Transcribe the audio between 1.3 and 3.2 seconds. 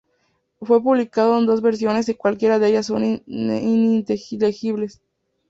en dos versiones y cualquiera de ellas son